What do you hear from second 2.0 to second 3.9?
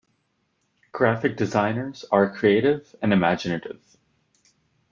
are creative and imaginative.